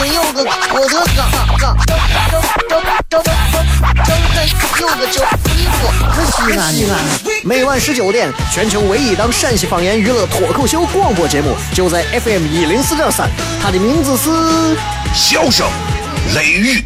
[0.00, 1.96] 北京有个郭德纲，张张
[2.68, 3.22] 张张张
[4.04, 4.46] 张开
[4.80, 5.82] 有个叫李波，
[6.26, 6.92] 西安西安。
[7.44, 13.30] 每晚十九点，全球唯一档陕西方言娱乐脱口秀广播节目，就在 FM 一零四点三。
[13.62, 14.30] 它的名字是
[15.14, 15.66] 《笑声
[16.34, 16.84] 雷雨》。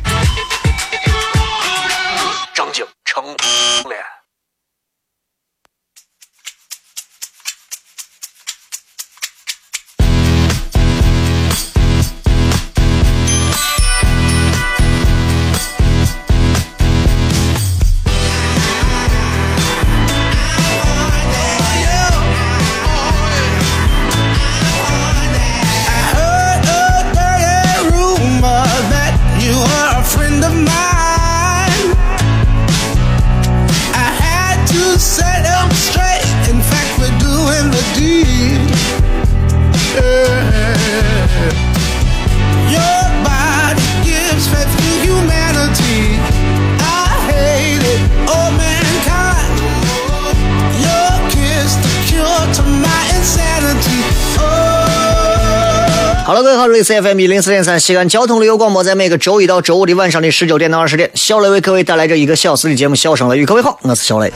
[56.28, 63.44] 好了，各位好，这里是 FM 一零四点三西安交通旅游广播，在每个周一到周五的晚上的十九点到二十点，小雷为各位带来这一个小时的节目《笑声雷雨》。
[63.46, 64.30] 各位好，我是小雷。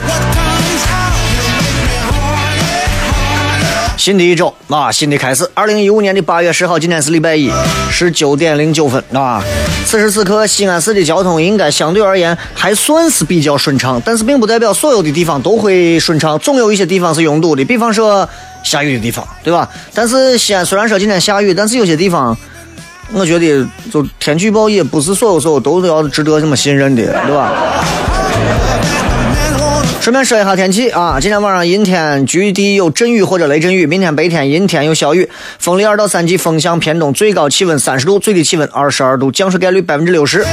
[4.02, 5.48] 新的一周啊，新的开始。
[5.54, 7.48] 二零一五年的八月十号，今天是礼拜一，
[7.88, 9.40] 十九点零九分啊。
[9.86, 17.64] 此时此刻，西安市的交通应该相对而言还算是比较顺畅，但是并不代表所有的地方都会顺畅，总有一些地方是拥堵的。
[17.64, 18.28] 比方说
[18.64, 19.70] 下雨的地方，对吧？
[19.94, 22.36] 但是西安虽然说今天下雨，但是有些地方，
[23.12, 27.52] 我觉得就天气预报也不是所有时候都是要值得这么信任的，对吧？
[30.02, 35.28] 顺便说一下天气啊，今天晚上阴天，局地有阵雨或者雷阵雨；明天白天阴天有小雨，
[35.60, 40.44] 风力二到三级，风向偏东，最高气温三十度，最低气温二十二度，降水概率百分之六十。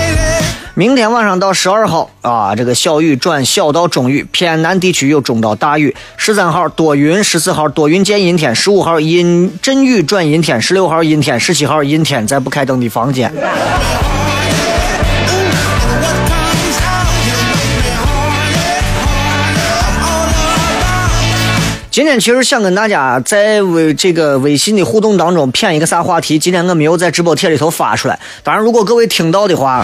[0.76, 5.96] 明天晚上到十二号啊，这个小雨转小到中雨，偏南地区有中到大雨。
[6.16, 13.34] 十三号多云，十四号多云见阴天，十五号阴阵雨转阴天，十六号阴天，十七号阴天，在不开灯的房间。
[22.00, 28.18] 今天其实想跟大家在微这个微信的互动当中谝一个啥话题，今天我没有在直播贴里头发出来。
[28.42, 29.84] 当然，如果各位听到的话，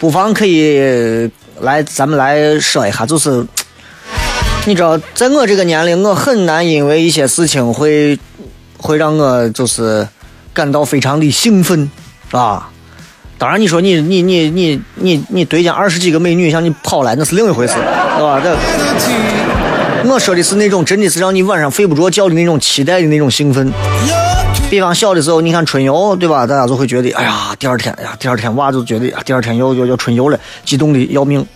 [0.00, 3.46] 不妨可以来咱们来说一下，就是
[4.66, 8.18] 你知道，在我这个年龄，我很难因为一些事情会
[8.78, 10.08] 会让我就是
[10.52, 11.88] 感到非常的兴奋
[12.32, 12.68] 啊。
[13.38, 18.40] 当然，你说你你你你你你对见二十几个美女向你跑来，那是另一回事，对吧？
[18.42, 18.56] 这。
[20.04, 23.72] 我说的是那种真的是让你晚上睡不着觉的那种期待的那种兴奋。
[24.68, 26.46] 比方小的时候，你看春游，对吧？
[26.46, 31.46] 大家就会觉得，哎呀，第二天，哎呀，第二天娃就觉得，第二天要要要春游了，激动的要命。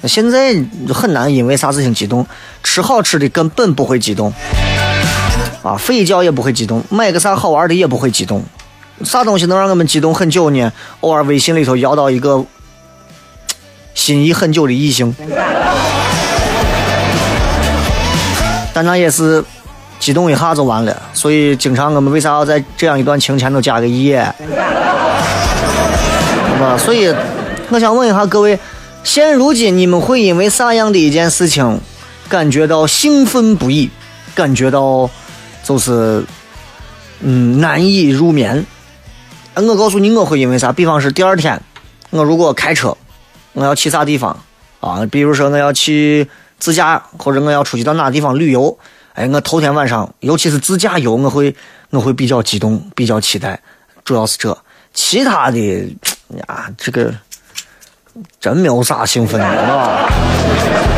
[0.00, 0.54] 那现在
[0.92, 2.26] 很难因为啥事情激动，
[2.62, 4.32] 吃好吃的根本不会激动，
[5.62, 8.42] 啊，睡觉也不会激动，买个啥好玩的也不会激动。
[9.04, 10.72] 啥东西能让我们激动很久呢？
[11.00, 12.44] 偶尔微信里头摇到一个
[13.94, 15.14] 心仪很久的异性。
[18.76, 19.42] 但那也是
[19.98, 24.30] 激动一下就完了，所以经常我们为啥要在这样一段情前头加个耶？
[24.38, 24.46] 对
[26.60, 26.76] 吧？
[26.76, 27.10] 所以
[27.70, 28.58] 我想问一下各位，
[29.02, 31.80] 现如今你们会因为啥样的一件事情
[32.28, 33.88] 感觉到兴奋不已，
[34.34, 35.08] 感觉到
[35.64, 36.22] 就是
[37.20, 38.66] 嗯难以入眠？
[39.54, 40.70] 我告诉你，我会因为啥？
[40.70, 41.58] 比方是第二天，
[42.10, 42.94] 我如果开车，
[43.54, 44.38] 我要去啥地方
[44.80, 45.00] 啊？
[45.10, 46.28] 比如说我要去。
[46.58, 48.78] 自驾或者我要出去到哪地方旅游，
[49.14, 51.54] 哎，我头天晚上，尤其是自驾游，我会
[51.90, 53.60] 我会比较激动，比较期待，
[54.04, 54.56] 主要是这，
[54.94, 55.58] 其他的
[56.48, 57.14] 呀，这个
[58.40, 60.95] 真没有啥兴奋的，是吧？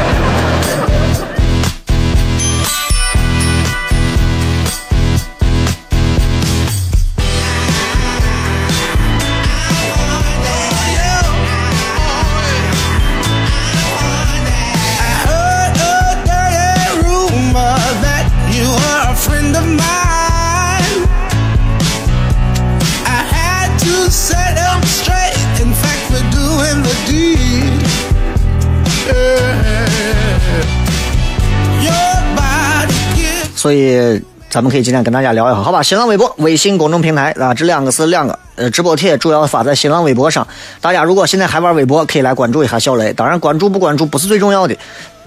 [33.69, 34.19] 所以
[34.49, 35.83] 咱们可以今天跟大家聊一下，好吧？
[35.83, 38.39] 新浪微博、微信公众平台啊，这两个是两个。
[38.57, 40.49] 呃，直播帖主要发在新浪微博上，
[40.81, 43.13] 大家如果现在还玩微博，可以来关注一下小雷。
[43.13, 44.75] 当然，关注不关注不是最重要的，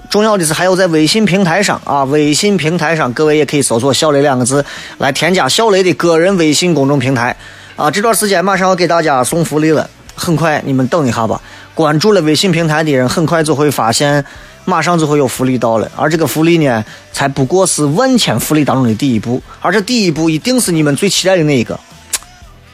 [0.10, 4.66] 重要的是还有在微信平台上啊，微信平台上各位也可以搜索“小雷”两个字
[4.98, 7.38] 来添加小雷的个人微信公众平台
[7.76, 7.92] 啊。
[7.92, 11.40] 这段时间马上要给大家送福利了，很快你们等一下吧。
[11.74, 14.24] 关注了微信平台的人，很快就会发现，
[14.66, 15.90] 马上就会有福利到了。
[15.96, 21.80] 而这个福利呢，才不过是万千福利当中的第一步，而这第一步一定是你们最期待的那一个。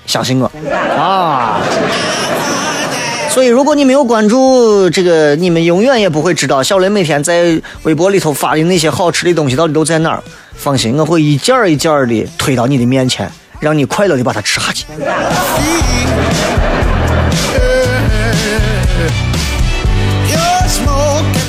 [0.05, 0.49] 相信我
[0.97, 1.59] 啊！
[3.29, 10.23] 所以，如果你没有关注这个，你们永远也不会知道小雷每天在微博里头发的那些好吃的东西到底都在哪儿。
[10.55, 13.29] 放心，我会一件儿一件儿的推到你的面前，
[13.59, 14.85] 让你快乐的把它吃下去。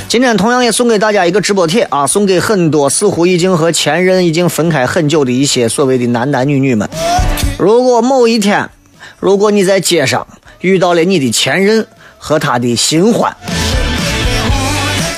[0.08, 6.88] 今天同样也送给大家一个直播帖啊，送给很多似乎已经和前任已经分开很久的一些所谓的男男女女们。
[7.58, 8.70] 如果某一天，
[9.20, 10.26] 如果你在街上
[10.62, 13.36] 遇到了你的前任和他的新欢，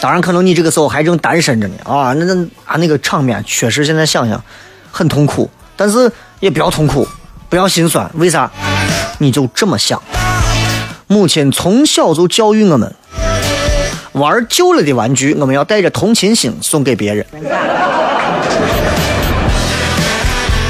[0.00, 2.34] 当然可能你这个时候还正单身着呢啊，那那
[2.64, 4.42] 啊那个场面确实现在想想
[4.90, 6.10] 很痛苦，但是
[6.40, 7.06] 也不要痛苦，
[7.48, 8.50] 不要心酸，为啥？
[9.18, 10.02] 你就这么想，
[11.06, 12.92] 母亲从小就教育我们。
[14.12, 17.24] 玩旧了的玩具，我们要带着同情心送给别人。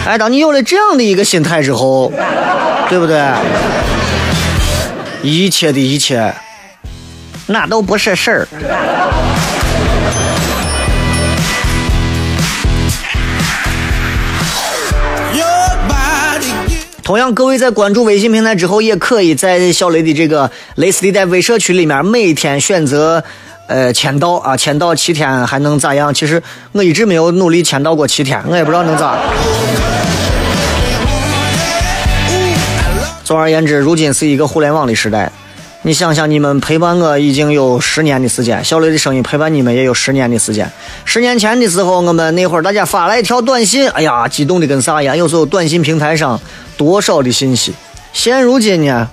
[0.06, 2.12] 哎，当你有了这样的一个心态之后，
[2.88, 3.22] 对不对？
[5.22, 6.34] 一切的一切，
[7.46, 8.48] 那都不是事儿。
[17.10, 23.20] 同样，各位在关注微信平台之后，也可以在小雷的这个雷斯地带微社区里面，每天选择，
[23.66, 26.14] 呃，签到啊，签到七天还能咋样？
[26.14, 26.40] 其实
[26.70, 29.18] 我一直没有努力签到过七天，我也不知道能咋。
[33.24, 35.32] 总而言之，如今是一个互联网的时代。
[35.82, 40.70] 你想想，你们陪伴我已经有十年的时间，小雷的声音陪伴你们也有十年的时间。
[41.06, 45.16] 十年前的时候，我们那会儿大家发来一条短信，哎呀，激动的跟啥一样。
[45.16, 46.38] 有时候短信平台上
[46.76, 47.72] 多少的信息，
[48.12, 49.08] 现如今呢，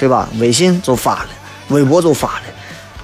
[0.00, 0.28] 对吧？
[0.40, 1.28] 微信就发了，
[1.68, 2.42] 微博就发了，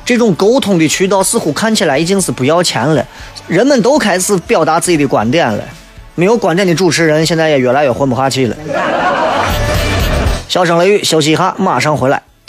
[0.04, 3.06] 这种沟通的渠道似乎看起来已经是不要钱了，
[3.46, 5.62] 人们都开始表达自己的观点了。
[6.16, 8.56] 没有观点的主持人现在也越来越混不下去了。
[10.48, 12.20] 小声雷雨，休息一下，马上回来。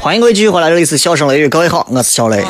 [0.00, 2.44] 欢迎各位继续回来，这里是笑声雷雨，各位好，我是小雷。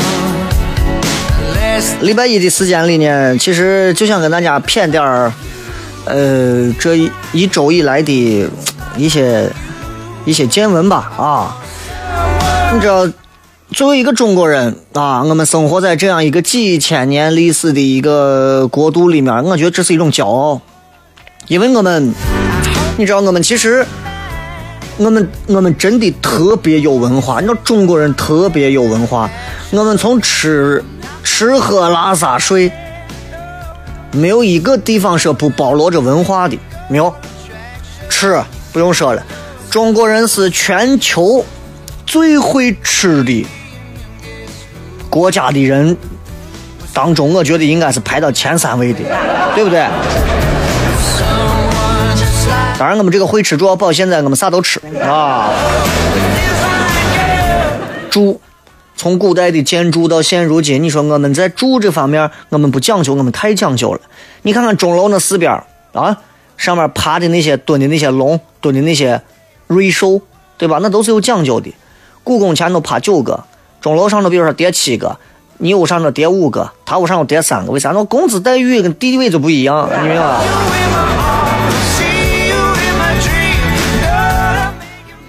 [2.00, 5.32] 礼拜一的时间里呢，其实就想跟大家谝点儿，
[6.04, 8.48] 呃，这一一周以来的
[8.96, 9.48] 一些
[10.24, 11.12] 一些见闻吧。
[11.16, 11.56] 啊，
[12.74, 13.08] 你知道，
[13.70, 20.60] 作为一个中国人啊，我们生活在这样一个几千年历史的一个国度里面，我觉得这是一种骄傲，
[21.46, 22.12] 因为我们，
[22.98, 23.86] 你知道，我们其实。
[24.96, 29.28] 我们我们真的特别有文化，你知道中国人特别有文化。
[29.70, 30.82] 我们从吃
[31.24, 32.70] 吃喝拉撒睡，
[34.12, 36.56] 没有一个地方是不包罗着文化的。
[36.88, 37.12] 没有
[38.08, 38.40] 吃
[38.72, 39.22] 不用说了，
[39.70, 41.44] 中国人是全球
[42.06, 43.46] 最会吃的
[45.10, 45.96] 国家的人
[46.92, 49.00] 当中，我觉得应该是排到前三位的，
[49.54, 49.88] 对不对？
[52.76, 55.50] 当然，我们这个会吃主要保现在我们啥都吃啊。
[58.10, 58.40] 住，
[58.96, 64.00] 从古代的建筑到现如今，你说我们在住这方面，我们不讲究，我们太讲究了。
[64.42, 65.52] 你看看钟楼那四边
[65.92, 66.18] 啊，
[66.56, 69.22] 上面爬的那些、蹲的那些龙、蹲的那些
[69.68, 70.20] 瑞兽，
[70.58, 70.80] 对吧？
[70.82, 71.72] 那都是有讲究的。
[72.24, 73.44] 故宫前头爬九个，
[73.80, 75.16] 钟楼上头比如说叠七个，
[75.58, 77.90] 你屋上头叠五个，他屋上头叠三个，为啥？
[77.90, 80.40] 那工资待遇跟地位就不一样，你明白吧？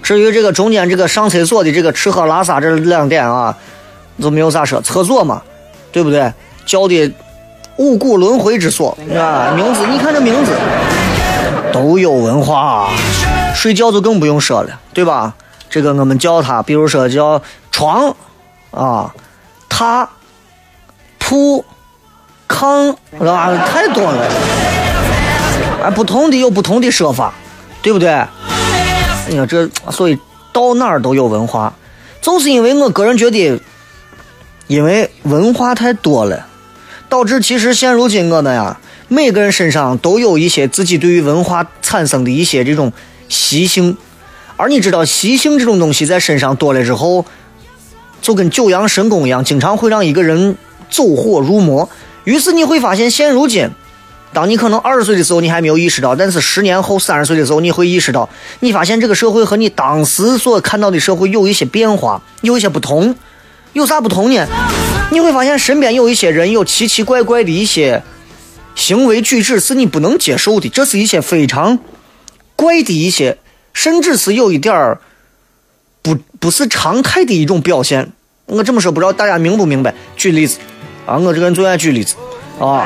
[0.06, 3.58] 至于这个中间这个上厕所的这个吃喝拉撒这两点啊，
[4.22, 4.80] 就没有啥说。
[4.82, 5.42] 厕所嘛，
[5.92, 6.32] 对不对？
[6.64, 7.12] 叫的
[7.78, 10.52] 五谷轮回之所，啊，名字你看这名字
[11.74, 12.60] 都有文化。
[12.60, 12.90] 啊
[13.56, 15.34] 睡觉就更不用说了，对吧？
[15.70, 18.14] 这个我们叫它，比如说叫床
[18.70, 19.12] 啊、
[19.70, 20.06] 榻、
[21.18, 21.64] 铺、
[22.50, 23.50] 炕，是吧？
[23.66, 24.28] 太多了，
[25.84, 27.34] 哎，不同的有不同的说法，
[27.82, 28.24] 对不对？
[29.28, 30.18] 你看这，所以
[30.54, 31.74] 到哪儿都有文化，
[32.22, 33.60] 就是因为我个人觉得，
[34.68, 36.46] 因为文化太多了，
[37.10, 42.94] 导致其实现如今我们呀，每个人身上都有一些自己对于文化产生的一些这种
[43.28, 43.98] 习性，
[44.58, 47.26] 而你知道习性这种东西在身上多了之后，
[48.22, 50.56] 就跟九阳神功一样，经常会让一个人
[50.90, 51.90] 走火入魔。
[52.26, 53.70] 于是你会发现，现如今。
[54.36, 63.16] 当你可能二十岁的时候，你还没有意识到；但是十年后三十岁的时候，你会意识到，你发现这个社会和你当时所看到的社会有一些变化，有一些不同。
[63.72, 64.46] 有啥不同呢？
[65.12, 68.04] 你会发现身边有一些人有奇奇怪怪的一些
[68.76, 71.80] 行为举止是你不能接受的，这是一些非常
[72.58, 73.38] 怪的一些，
[73.74, 75.00] 甚至是有一点儿
[76.02, 78.12] 不不是常态的一种表现。
[78.48, 79.96] 我这么说，不知道大家明不明白？
[80.18, 80.60] 举例子
[81.06, 82.16] 啊，我这个人最爱举例子
[82.60, 82.86] 啊。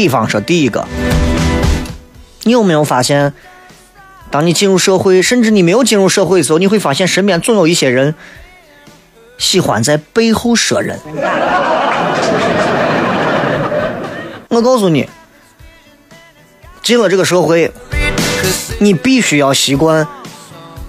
[0.00, 0.88] 比方说，第一个，
[2.44, 3.34] 你有没有发现，
[4.30, 8.14] 当你进入社会，甚至你没有进入社会的时候，你会发现身边总有一些人
[9.36, 10.98] 喜欢在背后说人。
[14.48, 15.06] 我告诉你，
[16.82, 17.70] 进了这个社会，
[18.78, 20.08] 你必须要习惯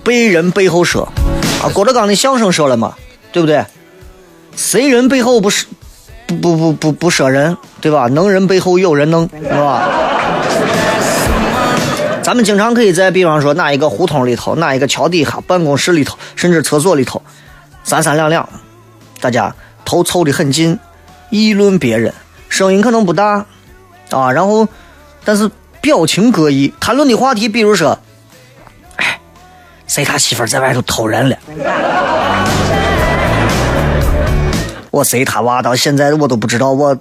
[0.06, 1.12] 被人背后说。
[1.62, 2.96] 啊，郭德纲的相声说了嘛，
[3.34, 3.66] 对不对？
[4.56, 5.66] 谁人背后不是？
[6.32, 8.08] 不不不不说人，对吧？
[8.08, 9.90] 能人背后有人能，是吧？
[12.24, 17.22] 咱们经常可以在，比方说哪一个胡同里头，哪一个桥底下，办公室里头，甚至厕所里头，
[17.84, 18.48] 三三两两，
[19.20, 20.78] 大家头凑得很近，
[21.32, 22.14] 议论别人，
[22.48, 23.46] 声音可能不大
[24.12, 24.68] 啊，然后
[25.26, 25.50] 但是
[25.82, 27.98] 表情各异，谈论的话题，比如说，
[28.98, 29.20] 哎，
[29.88, 31.36] 谁他媳妇在外头偷人了？
[34.92, 36.98] 我谁他娃到现在我都不知道我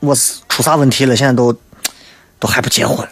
[0.00, 1.50] 我是出啥问题了，现在都
[2.38, 3.08] 都还不结婚。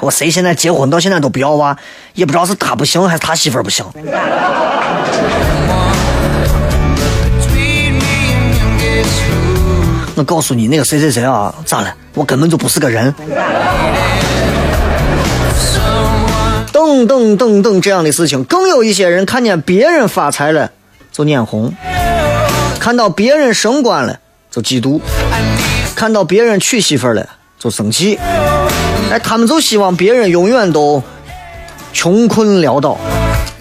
[0.00, 1.76] 我谁现在结婚到现在都不要娃，
[2.14, 3.84] 也不知道是他不行还是他媳妇不行。
[10.16, 11.94] 我告诉你，那个谁谁谁啊，咋了？
[12.14, 13.14] 我根本就不是个人。
[16.80, 20.70] 等等等等，这样的事情，更有一些人看见别人发财了
[21.12, 21.74] 就眼红，
[22.78, 24.18] 看到别人升官了
[24.50, 24.98] 就嫉妒，
[25.94, 28.18] 看到别人娶媳妇了就生气。
[29.10, 31.02] 哎，他们就希望别人永远都
[31.92, 32.96] 穷困潦倒、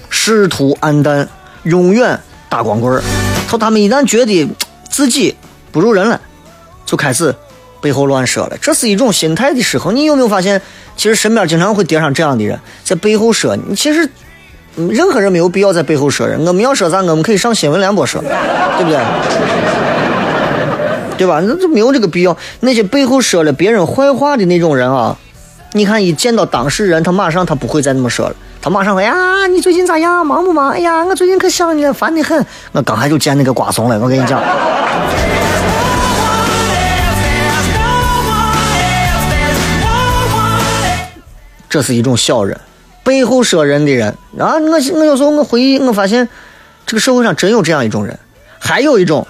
[0.09, 1.27] 仕途黯淡，
[1.63, 3.03] 永远打光棍儿。
[3.49, 4.47] 他他们一旦觉得
[4.89, 5.35] 自己
[5.73, 6.21] 不如人了，
[6.85, 7.35] 就开始
[7.81, 8.57] 背后乱说了。
[8.61, 9.95] 这是一种心态的失衡。
[9.95, 10.61] 你有没有发现？
[10.95, 13.73] 其实身边经常会叠上这样的人，在背后说你。
[13.73, 14.09] 其实，
[14.75, 16.45] 任何人没有必要在背后说人。
[16.45, 18.99] 我们要说啥，我们可以上新闻联播说，对不对？
[21.17, 21.41] 对吧？
[21.41, 22.35] 那就没有这个必要。
[22.59, 25.17] 那些背后说了别人坏话的那种人啊，
[25.71, 28.35] 你看一见到当事人，他马上他不会再那么说了。
[28.61, 30.27] 他马上说：“呀，你最近咋样？
[30.27, 30.71] 忙不忙？
[30.71, 32.45] 哎呀，我最近可想你了，烦得很。
[32.73, 34.41] 我刚才就见那个瓜怂了，我跟你讲。”
[41.69, 42.59] 这是一种小人，
[43.03, 44.09] 背后说人的人
[44.39, 44.55] 啊！
[44.57, 46.27] 我我有时候我回忆，我发现
[46.87, 48.17] 这个社会上真有这样一种人，
[48.57, 49.27] 还有一种，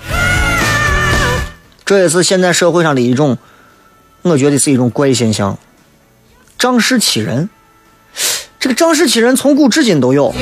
[1.85, 3.37] 这也是现在社会上的一种，
[4.21, 5.57] 我觉得是一种怪现象，
[6.57, 7.49] 仗势欺人。
[8.57, 10.33] 这个仗势欺人从古至今都有，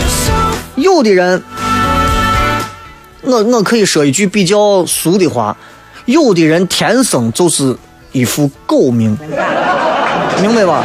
[0.76, 1.44] 有的人，
[3.22, 5.58] 我我可以说一句比较俗的话，
[6.06, 7.76] 有的人天生就是
[8.12, 9.18] 一副狗命，
[10.42, 10.84] 明白吧？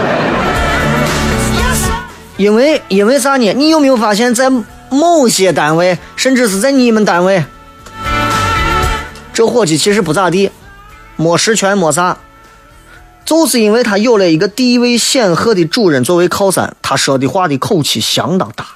[2.37, 3.53] 因为因为啥呢？
[3.53, 4.51] 你有没有发现，在
[4.89, 7.45] 某些单位，甚至是在你们单位，
[9.33, 10.51] 这伙计其实不咋地，
[11.17, 12.17] 没实权没啥，
[13.25, 18.67] 就是因为他有了一个地位显赫的主人作为靠山，他说的话的口气相当大。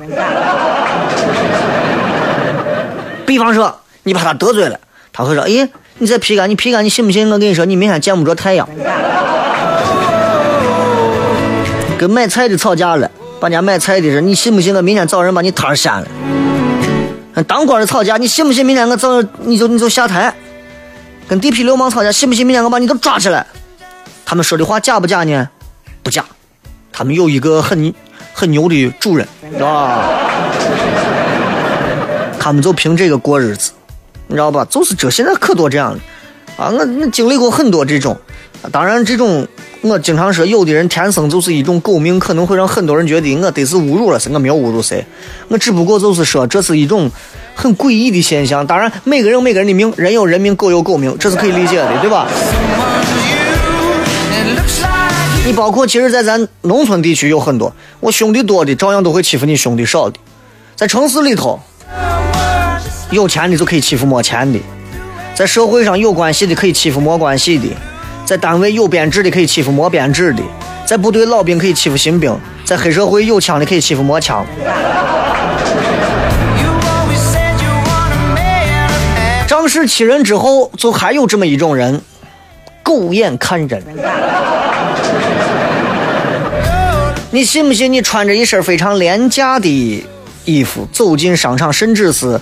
[3.26, 4.78] 比方说，你把他得罪了，
[5.12, 7.28] 他会说：“哎，你再皮干，你皮干，你信不信？
[7.28, 8.68] 我跟你说，你明天见不着太阳。”
[11.98, 13.10] 跟买菜的吵架了。
[13.38, 16.06] 把人家买菜的人，你信不信我明天找人把你摊儿掀了？
[17.46, 20.34] 当官的吵架，你信不信明天我找你就你就下台？
[21.28, 23.46] 跟地痞流氓吵架，信不信明天我把你都抓起来？
[24.24, 25.48] 他们说的话假不假呢？
[26.02, 26.24] 不假，
[26.90, 27.92] 他们有一个很
[28.32, 30.08] 很牛的主人，知道吧？
[32.40, 33.72] 他们就凭这个过日子，
[34.28, 34.66] 你知道吧？
[34.70, 36.00] 就是这，现在可多这样的
[36.56, 36.70] 啊！
[36.70, 38.16] 我我经历过很多这种，
[38.72, 39.46] 当然这种。
[39.88, 44.32] 我经常说，有的人天生就是一种狗命，可能会让很多人觉得我得是侮辱了谁。
[44.32, 45.04] 我没有侮辱谁，
[45.48, 47.10] 我只不过就是说，这是一种
[47.54, 48.66] 很诡异的现象。
[48.66, 52.26] 当然，每个人每个人的命，人有人命，狗有狗命，这是可以理解的，对吧？
[55.46, 60.18] 你包括其实，在咱农村地区有很多，我兄弟多的照样都会欺负你兄弟少的。
[60.74, 61.60] 在城市里头，
[63.10, 64.58] 有钱的就可以欺负没钱的，
[65.34, 67.68] 在社会上有关系的可以欺负没关系的。
[68.26, 70.42] 在单位有编制的可以欺负没编制的，
[70.84, 74.44] 在部队老兵可以欺负新兵，在黑社会有枪的可以欺负没枪。
[79.46, 82.02] 仗势欺人之后，就还有这么一种人，
[82.82, 83.84] 狗眼看人。
[87.30, 87.92] 你信不信？
[87.92, 90.04] 你穿着一身非常廉价的
[90.44, 92.40] 衣服走进商场，甚至是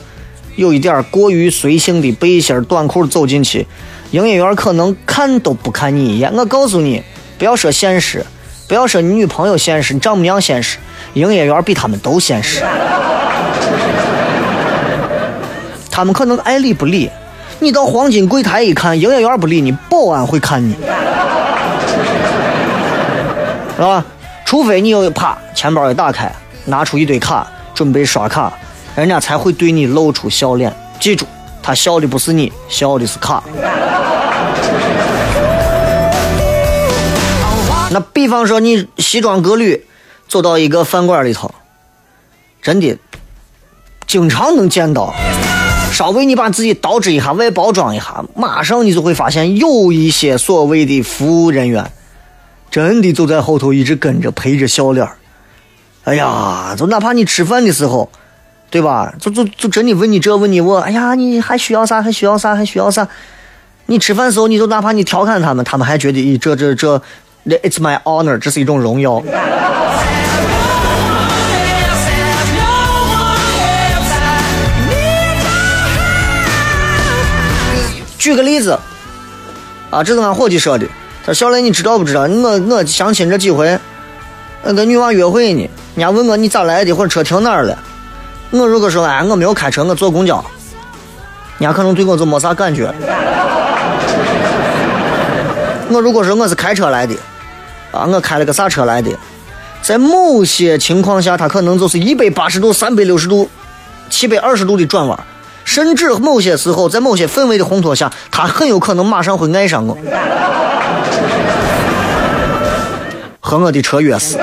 [0.56, 3.66] 有一点过于随性的背心短裤走进去。
[4.14, 6.32] 营业员可能看都不看你一眼。
[6.36, 7.02] 我告诉你，
[7.36, 8.24] 不要说现实，
[8.68, 10.78] 不要说你女朋友现实，你丈母娘现实，
[11.14, 12.62] 营业员比他们都现实。
[15.90, 17.10] 他们可能爱理不理。
[17.58, 20.76] 你到黄金柜台一看，营业员不理你，保安会看你，
[23.74, 24.04] 是吧？
[24.44, 26.32] 除非你有啪，钱包一打开，
[26.66, 28.52] 拿出一堆卡，准备刷卡，
[28.94, 30.72] 人家才会对你露出笑脸。
[31.00, 31.26] 记住。
[31.66, 33.42] 他笑的不是你，笑的是卡。
[37.90, 39.82] 那比方说，你西装革履
[40.28, 41.50] 走到一个饭馆里头，
[42.60, 42.98] 真的
[44.06, 45.14] 经常能见到。
[45.90, 51.90] 稍微你把自己捯饬一下，外包装一下，马上你就会发现有一些所谓的服务人员，
[52.70, 55.08] 真的就在后头一直跟着，陪着笑脸
[56.02, 58.10] 哎呀，就哪怕你吃饭的时候。
[58.74, 59.14] 对吧？
[59.20, 62.02] 就就就真的问你这问你我，哎呀，你还需要啥？
[62.02, 62.56] 还需要啥？
[62.56, 63.06] 还需要啥？
[63.86, 67.00] 你吃饭时候，你就哪怕你调侃他们，他们还觉得，咦，这这这
[67.46, 69.22] ，It's my honor，这是一种荣耀。
[78.18, 78.76] 举个例子，
[79.90, 80.84] 啊，这是俺伙计说的。
[81.24, 82.22] 他说：“小雷，你知道不知道？
[82.22, 83.78] 我我相亲这几回，
[84.64, 85.60] 跟女娃约会呢，
[85.94, 87.78] 人家问我你咋来的，或者车停哪儿了。”
[88.56, 90.36] 我如果说哎，我没有开车，我坐公交，
[91.58, 92.88] 人家可能对我就没啥感觉。
[95.90, 97.16] 我如果说我是开车来的，
[97.90, 99.10] 啊，我开了个啥车来的，
[99.82, 103.50] 在某些情况下，他可能就是一百八十度、三百六十度、
[104.08, 105.18] 七百二十度的转弯，
[105.64, 109.98] 甚至某些时候，在某些氛围的烘托下，他很有可能马上会爱上我，
[113.40, 114.38] 和我的车约死。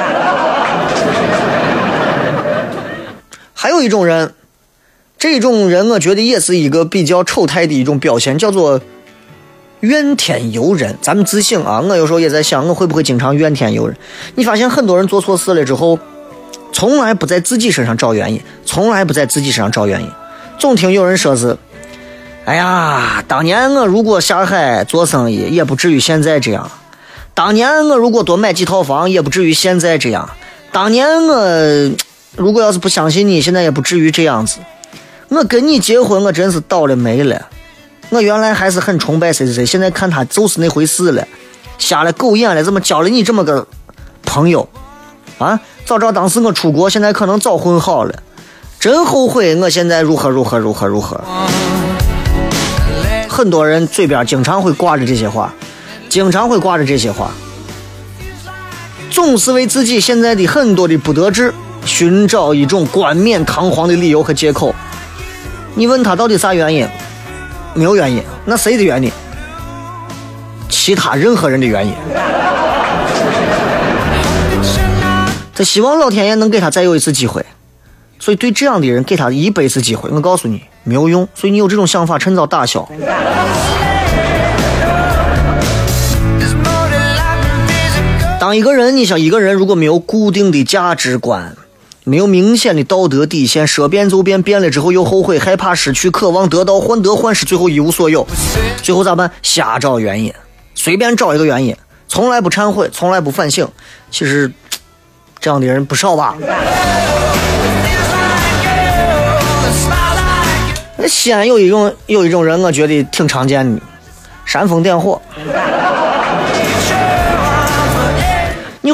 [3.61, 4.33] 还有一种人，
[5.19, 8.81] 这种人我觉得也是一个比较丑态的一种表现，叫做
[9.81, 10.97] 怨天尤人。
[10.99, 13.95] 咱们自省啊，我有时候也在想，我会不会经常怨天尤人？
[14.33, 15.99] 你发现很多人做错事了之后，
[16.73, 20.09] 从来不在自己身上找原因，从来不在自己身上找原因，
[20.57, 21.55] 总听有人说是
[22.45, 26.63] ：“哎呀，当年我如果下海做生意，也不至于现在这样；
[27.35, 30.25] 当年我如果多买几套房，也不至于现在这样；
[30.71, 31.91] 当年我……”
[32.35, 34.59] 如果要是不相信你，现在也不至于这样子。
[35.27, 37.47] 我跟你结婚，我真是倒了霉了。
[38.09, 41.27] 我原来还是很崇拜谁谁谁，现在看他就是那回事了，
[41.77, 42.63] 瞎了狗眼了。
[42.63, 43.67] 怎么交了你这么个
[44.23, 44.67] 朋友
[45.39, 45.59] 啊？
[45.85, 48.23] 早知道当时我出国，现在可能早混好了。
[48.79, 51.19] 真后悔，我现在如何如何如何如何。
[53.27, 55.53] 很多人嘴边经常会挂着这些话，
[56.09, 57.31] 经常会挂着这些话，
[59.09, 61.53] 总是为自己现在的很多的不得志。
[61.85, 64.73] 寻找一种冠冕堂皇的理由和借口。
[65.75, 66.87] 你问他到底啥原因？
[67.73, 68.21] 没有原因。
[68.45, 69.11] 那谁的原因？
[70.69, 71.93] 其他任何人的原因。
[75.53, 77.45] 他希望老天爷能给他再有一次机会，
[78.19, 81.27] 所以对这样的人给他一辈子机会，我告诉你没有用。
[81.35, 82.87] 所以你有这种想法，趁早打消。
[88.39, 91.55] 当一个人，你想一个人如果没有固定的价值观，
[92.03, 98.25] 没有明显的道德底线，说变就变，变了之后又后悔，害怕失去，渴望得到，患得患失，最后一无所有，
[98.81, 99.31] 最后咋办？
[99.43, 100.33] 瞎找原因，
[100.73, 101.75] 随便找一个原因，
[102.07, 103.67] 从来不忏悔，从来不反省。
[104.09, 104.51] 其实
[105.39, 106.35] 这样的人不少吧？
[110.97, 113.79] 那西安有一种有一种人，我觉得挺常见的，
[114.43, 115.21] 煽风点火。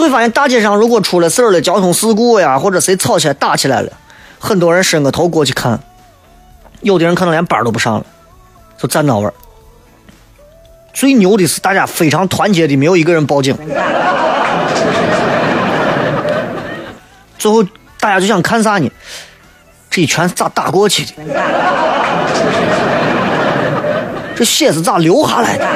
[0.07, 3.91] 会发现，大街上如果出了事儿了，交通事故呀，或者谁吵起来、打起来了，
[4.39, 5.77] 很多人伸个头过去看，
[6.81, 8.05] 有的人可能连班都不上了，
[8.77, 9.31] 就站那玩。
[10.93, 13.55] 最牛的是，大家非常团结的，没有一个人报警。
[17.37, 17.61] 最后，
[17.99, 18.89] 大家就想看啥呢？
[19.89, 21.11] 这一拳是咋打过去的？
[24.35, 25.67] 这血是咋流下来的？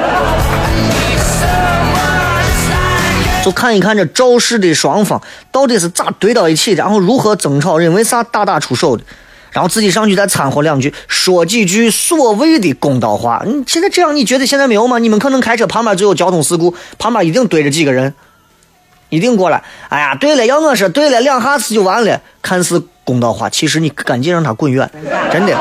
[3.43, 5.19] 就看一看这肇事的双方
[5.51, 9.03] 到底是咋堆到一起的，然后如何争吵，因为啥大打出手的，
[9.51, 13.41] 然后自己上去再掺和两句，说几句所谓的公道话。
[13.45, 14.99] 你现在这样，你觉得现在没有吗？
[14.99, 18.13] 你们可能开车旁边就有交通事故，旁边一定堆着几个人，
[19.09, 19.63] 一定过来。
[19.89, 22.21] 哎呀，对了，要我说对了，两下子就完了。
[22.43, 24.87] 看似公道话，其实你赶紧让他滚远，
[25.31, 25.57] 真的。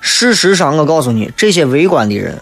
[0.00, 2.40] 事实上，我告诉你，这些围观的人。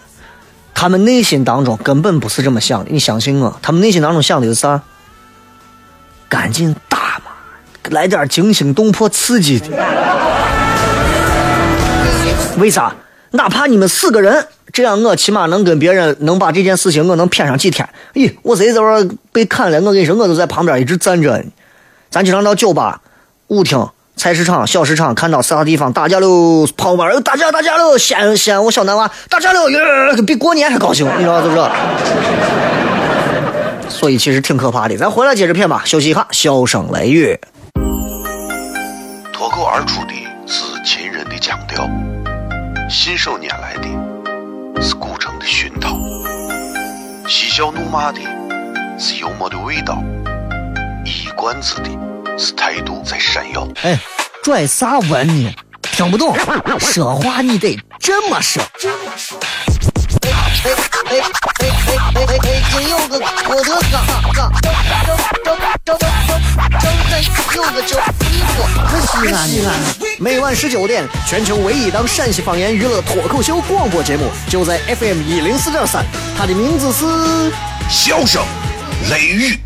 [0.79, 4.81] 他们内心当中根本不是这么想的，你相信我，他们内心当中想的是啥？
[6.29, 7.33] 赶紧打嘛，
[7.89, 9.67] 来点惊心动魄、刺激的。
[12.59, 12.95] 为啥？
[13.31, 17.85] 哪怕你们四个人，这样我起码能跟别人能把这件事情我能骗上几天。
[18.13, 19.81] 咦，我谁这会儿被砍了？
[19.81, 21.43] 我跟你说，我都在旁边一直站着。
[22.09, 23.01] 咱经常到酒吧、
[23.47, 23.85] 舞厅。
[24.19, 27.97] 菜市场、小市场，看到啥地方打架喽，跑吧，打架打架喽！
[27.97, 29.67] 先先我小男娃打架喽，
[30.27, 31.61] 比过年还高兴，你知道是不是？
[33.87, 34.97] 所以其实挺可怕的。
[34.97, 37.39] 咱回来接着片吧，休息一下，笑声雷雨。
[39.31, 40.11] 脱口而出的
[40.45, 41.89] 是秦人的腔调，
[42.89, 43.87] 信手拈来的
[44.81, 45.97] 是古城的熏陶，
[47.25, 48.19] 嬉笑怒骂的
[48.99, 50.03] 是幽默的味道，
[51.05, 51.89] 一冠子的。
[52.39, 53.67] 是态度在闪耀。
[53.81, 53.99] 哎，
[54.41, 55.53] 拽啥文呢？
[55.81, 56.33] 听不懂，
[56.79, 58.63] 说话你得这么说。
[60.23, 60.31] 哎
[60.63, 60.71] 哎
[61.05, 61.19] 哎哎
[61.59, 62.61] 哎哎哎！
[62.71, 64.01] 今有个郭德纲，
[64.33, 64.71] 张张
[65.43, 65.99] 张张张
[67.55, 67.99] 有个叫
[69.01, 69.75] 西安西安。
[70.17, 76.05] 每晚十九点，全球唯一档陕西方言娱乐脱口秀广播节目，就在 FM 一零四点三。
[76.37, 77.05] 它的名字是
[77.89, 78.41] 《笑声
[79.09, 79.59] 雷雨》。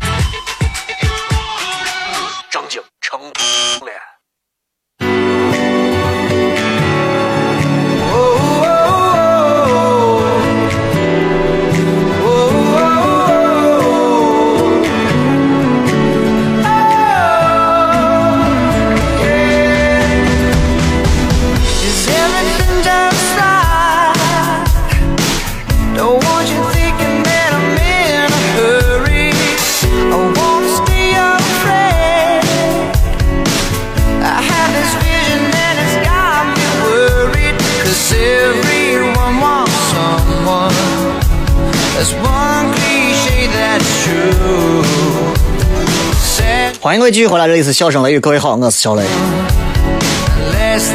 [47.14, 49.04] 继续回来，这里是笑声雷雨，各位好，我是小雷。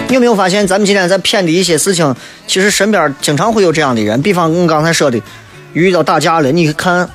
[0.09, 2.13] 你有没有发现，咱们今天在骗的一些事情，
[2.45, 4.21] 其实身边经常会有这样的人。
[4.21, 5.17] 比方我刚才说的，
[5.71, 7.09] 遇到打架了，你看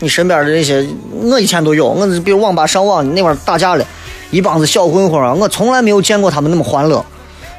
[0.00, 0.86] 你身边的那些，
[1.22, 1.88] 我以前都有。
[1.88, 3.86] 我比如网吧上网那会儿打架了，
[4.30, 7.02] 一帮子小混混啊，我从来没有见过他们那么欢乐，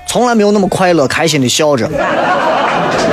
[0.08, 1.90] 从来没有那么快乐、开心的笑着。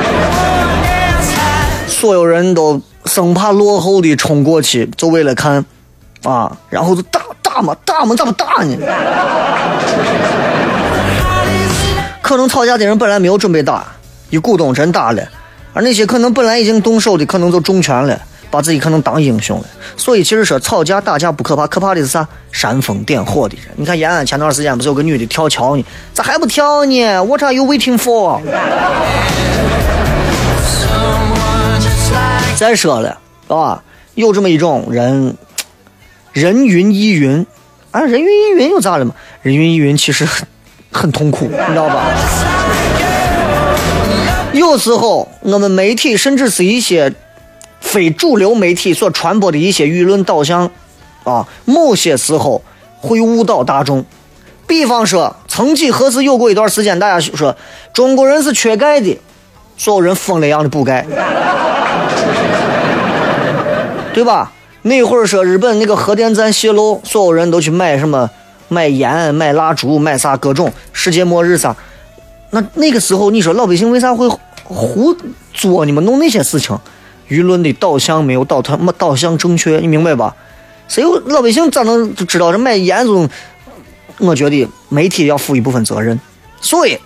[1.88, 5.64] 所有人都生怕落后的冲过去，就为了看
[6.24, 7.22] 啊，然后就打。
[7.52, 8.76] 打嘛打嘛咋不打呢？
[12.22, 13.84] 可能吵架的人本来没有准备打，
[14.30, 15.22] 一鼓动真打了，
[15.72, 18.16] 而那些可能本来已经动手的，可能就重拳了，
[18.52, 19.64] 把自己可能当英雄了。
[19.96, 22.26] 所以其实说吵架打架不可怕，可怕的是啥？
[22.52, 23.64] 煽风点火的人。
[23.74, 25.84] 你看延安前段时间不是有个女的跳桥呢？
[26.14, 28.40] 咋还不跳呢？What are you waiting for？
[32.56, 33.82] 再说了，是吧？
[34.14, 35.36] 有这么一种人。
[36.32, 37.46] 人云亦云，
[37.90, 39.14] 啊，人云亦云又咋了嘛？
[39.42, 40.46] 人云亦云其实很
[40.92, 42.04] 很痛苦，你知道吧？
[44.52, 47.12] 有时候我们媒体甚至是一些
[47.80, 50.70] 非主流媒体所传播的一些舆论导向
[51.24, 52.62] 啊，某些时候
[52.98, 54.04] 会误导大众。
[54.66, 57.56] 比方说，曾几何时有过一段时间，大家说
[57.92, 59.18] 中国人是缺钙的，
[59.76, 61.04] 所有人疯了一样的补钙，
[64.14, 64.52] 对吧？
[64.82, 68.30] 那会儿说日本那个核电站泄漏，所有人都去买什么
[68.68, 71.76] 买盐、买蜡烛、买啥各种世界末日啥。
[72.50, 74.26] 那那个时候，你说老百姓为啥会
[74.64, 75.14] 胡
[75.52, 76.78] 做你们弄那些事情？
[77.28, 80.34] 舆论的导向没有导他没导向正确，你明白吧？
[80.88, 83.28] 谁有老百姓咋能知道这买盐这种？
[84.18, 86.18] 我觉得媒体要负一部分责任。
[86.60, 86.98] 所以，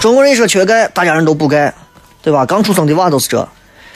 [0.00, 1.72] 中国人一说缺钙，大家人都补钙，
[2.20, 2.44] 对吧？
[2.44, 3.48] 刚出生的娃都是这。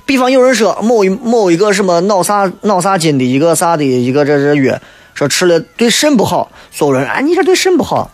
[0.07, 4.79] 比方有人说某一某一个什么脑啥脑啥筋的一个啥的一个这这药，
[5.15, 8.11] 说吃了对肾不好，所有人哎你这对肾不好，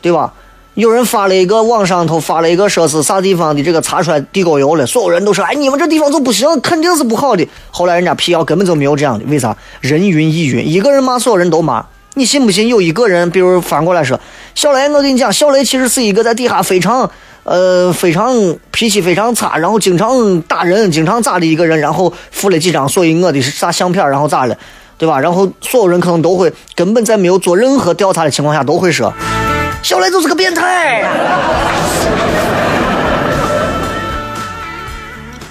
[0.00, 0.32] 对吧？
[0.72, 7.46] 有人发了一个网上头发了一个说是啥地方的这个擦出来地沟油了，所有人都说哎你们这地方就不行，肯定是不好的。
[7.70, 9.56] 后来人家辟谣根本就没有这样的，为啥？
[9.82, 12.68] 人云亦云，一个人骂所有人都骂，你信不信？
[12.68, 14.18] 有一个人比如翻过来说，
[14.54, 17.10] 小雷，我跟你讲，小雷其实是一个在底下非常。
[17.44, 18.34] 呃，非常
[18.70, 24.56] 脾气非常差，然后经常打人，经常咋的一个人，然后附了几张，所以我的啥相片，然后咋了，
[24.96, 25.20] 对吧？
[25.20, 29.12] 然后所有人可能都会，根本在没有做任何调查的情况下，都会说，
[29.82, 31.04] 小雷就是个变态。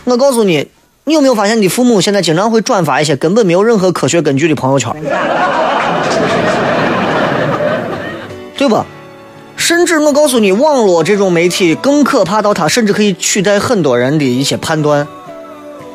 [0.06, 0.68] 我告诉你，
[1.04, 4.92] 你有没有发现，你父母现在经常会转发一些根本没有任何科学根据的朋友圈，
[8.58, 8.84] 对吧？
[9.66, 15.08] 甚至我告诉你，网络这种媒体更可怕到它甚至可以取代很多人的一些判断。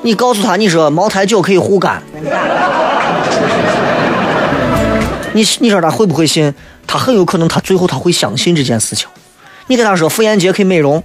[0.00, 2.02] 你告诉他，你说茅台酒可以护肝，
[5.34, 6.54] 你你说他会不会信？
[6.86, 9.06] 他很有可能他最后他会相信这件事情。
[9.66, 11.04] 你跟他说妇炎洁可以美容，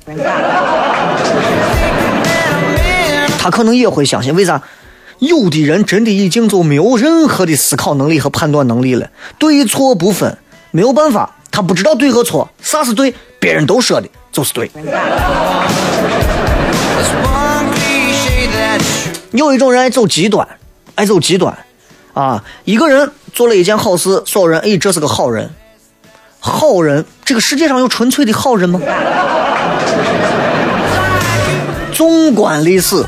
[3.37, 4.33] 他可能也会相信。
[4.33, 4.61] 为啥？
[5.19, 10.37] 有的人真的已经就没有任何的思考能力和判断能力了，对错不分，
[10.71, 11.35] 没有办法。
[11.53, 13.13] 他不知道对和错，啥是对？
[13.39, 14.71] 别人都说的就是对。
[19.31, 20.47] 有一种人爱走极端，
[20.95, 21.55] 爱走极端，
[22.15, 25.47] 啊，一个人做了一件好事，所有人哎，这是个好人。
[26.39, 28.81] 好人，这个世界上有纯粹的好人吗？
[31.93, 33.05] 纵观历史。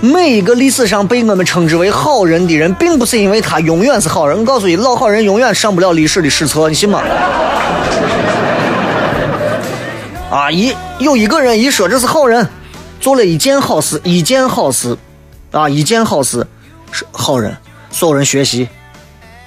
[0.00, 4.38] 每一个历史上被我们称之为好人的人，并不是因为他永远是好人。
[4.38, 7.02] 我告诉你，老好人永远上不了历史的史册，你信吗？
[10.30, 12.46] 啊，一有一个人一说这是好人，
[13.00, 14.96] 做了一件好事，一件好事，
[15.52, 16.46] 啊，一件好事
[16.90, 17.56] 是好人，
[17.90, 18.68] 所有人学习，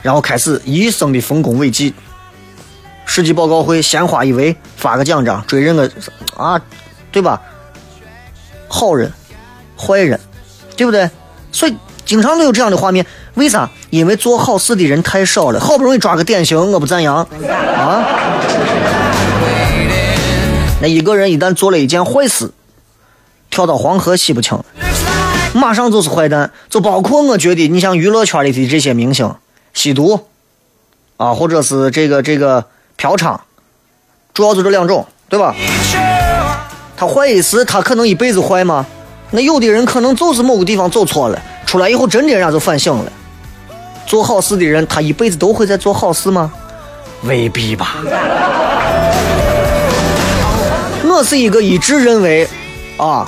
[0.01, 1.93] 然后开始一生的丰功伟绩。
[3.05, 5.91] 世纪报告会鲜花一围，发个奖章，追认个
[6.35, 6.59] 啊，
[7.11, 7.39] 对吧？
[8.67, 9.11] 好人，
[9.77, 10.19] 坏人。
[10.77, 11.09] 对不对？
[11.51, 13.69] 所以经常都有这样的画面，为啥？
[13.89, 18.05] 因为做好事的人太少了，好不容易抓个典型，我不赞扬啊。
[20.79, 22.51] 那一个人一旦做了一件坏事，
[23.49, 24.59] 跳到黄河洗不清，
[25.53, 26.51] 马上就是坏蛋。
[26.69, 29.33] 就包括我觉得，你像娱乐圈里的这些明星，
[29.73, 30.27] 吸毒
[31.17, 33.39] 啊，或者是这个这个嫖娼，
[34.33, 35.55] 主要就这两种，对吧？
[36.95, 38.85] 他坏一时，他可能一辈子坏吗？
[39.31, 43.11] 那有的人可能就是某个地方走错了，出来以后真的人家就反省了。
[44.05, 46.51] 做好事的人，他一辈子都会在做好事吗？
[47.23, 47.97] 未必吧。
[51.03, 52.47] 我是一个一直认为，
[52.95, 53.27] 啊，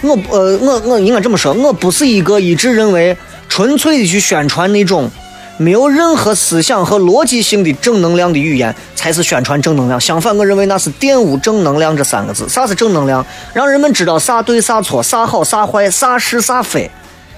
[0.00, 3.16] 我呃我我应该这么说，我不是一个一直认为
[3.48, 5.10] 纯粹的去宣传那种。
[5.58, 9.98] 没有任何思想和逻辑性的正能量的语言才是宣传正能量。
[9.98, 11.96] 相反，我认为那是玷污正能量。
[11.96, 12.46] 这三个字。
[12.48, 13.24] 啥是正能量？
[13.54, 16.90] 让人们知道啥对啥错，啥好啥坏，啥是啥非。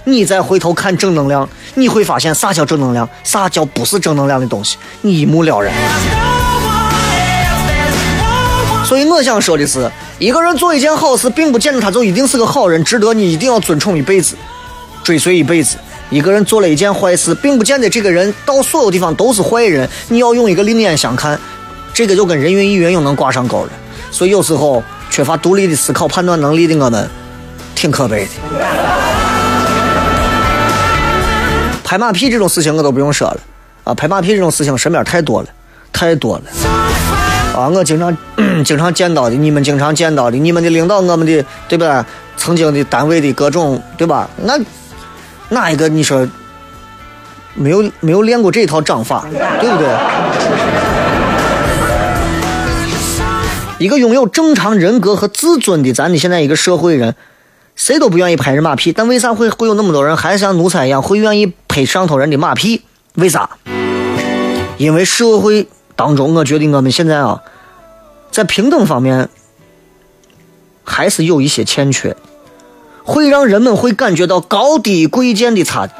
[0.04, 4.40] 你再回头看正能量，你会发现啥叫正能量，啥叫不是正能量？
[4.40, 5.72] 的东西，你一目了然。
[8.84, 14.34] 所以我想说的是，一个人做一件好事，并不见得他就一定是个好人，值得你一定要尊崇一辈子，
[15.04, 15.76] 追随一辈子。
[16.10, 19.88] 一个人做了一件坏事，并不见得这个人到所有地方都是坏人。
[20.08, 21.38] 你要用一个另眼相看，
[21.92, 23.70] 这个就跟人云亦云又能挂上钩了。
[24.10, 27.08] 所以有时候缺乏独立的思考判断能力的我们，
[27.74, 28.30] 挺可悲的。
[31.84, 33.40] 拍马屁这种事情我都不用说了
[33.84, 33.94] 啊！
[33.94, 35.48] 拍马屁这种事情身边太多了，
[35.92, 36.44] 太多了
[37.54, 37.68] 啊！
[37.68, 38.16] 我经常
[38.64, 42.04] 经常见到的，你们经常见到的，你们的领导，我们的对吧？
[42.38, 44.28] 曾经的单位的各种对吧？
[44.42, 44.58] 那。
[45.50, 46.28] 哪一个你说
[47.54, 49.24] 没有没有练过这套掌法，
[49.60, 49.88] 对不对？
[53.78, 57.14] 一个拥有正常人格和自尊的咱的现在一个社会人，
[57.76, 62.82] 谁都不愿意拍人马屁，但为啥会会有那么多人还像奴才一样会愿意拍上头人的马屁？
[63.14, 63.48] 为啥？
[64.78, 67.40] 因为社会当中，我觉得我们现在啊，
[68.30, 69.28] 在平等方面
[70.84, 72.16] 还是有一些欠缺，
[73.08, 75.94] 会让人们会感觉到高低贵贱的差距。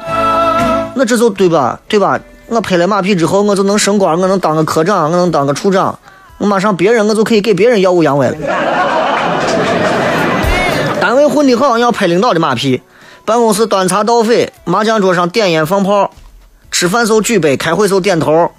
[0.93, 1.79] 那这就对吧？
[1.87, 2.19] 对吧？
[2.45, 5.97] 我拍了马屁之后，我就能升官，我能当个科长，我能当个处长，
[6.37, 8.35] 我马上别人我就可以给别人耀武扬威了。
[11.01, 12.79] 单位混的好，要拍领导的马屁；
[13.25, 16.11] 办公室端茶倒水，麻将桌上点烟放炮，
[16.69, 18.51] 吃饭时候举杯，开会时候点头，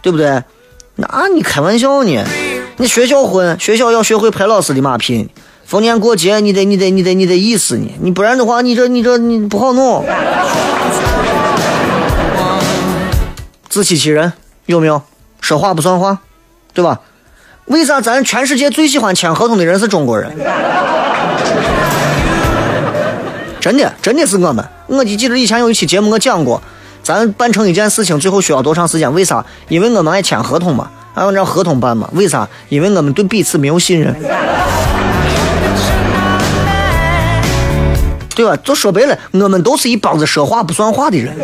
[0.00, 0.44] 对不对？
[0.94, 2.24] 那你开玩笑呢？
[2.76, 5.28] 你学校混，学校要学会拍老师的马屁。
[5.66, 10.04] 逢年过节，你得你得你得你得意思呢，你不然的话，你这你这你不好弄。
[13.68, 14.32] 自欺欺人
[14.66, 15.02] 有没有？
[15.40, 16.20] 说话不算话，
[16.72, 17.00] 对吧？
[17.64, 20.30] 为啥咱全世界最喜欢签合同的人是中国人？
[23.60, 24.64] 真的，真的是我们。
[24.86, 26.62] 我就记得以前有一期节目我讲过，
[27.02, 29.12] 咱办成一件事情最后需要多长时间？
[29.12, 29.44] 为啥？
[29.66, 32.08] 因为我们爱签合同嘛，按照合同办嘛。
[32.12, 32.48] 为啥？
[32.68, 34.14] 因为我们对彼此没有信任，
[38.36, 38.54] 对吧？
[38.62, 41.34] 就说白了，我们都是一帮子说话不算话的人。